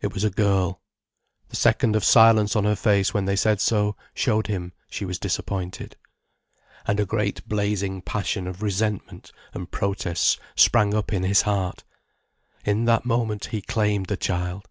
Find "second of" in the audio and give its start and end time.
1.56-2.04